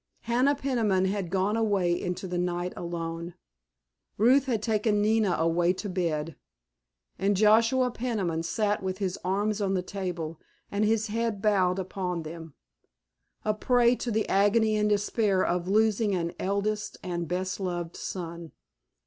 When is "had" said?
1.05-1.29, 4.47-4.63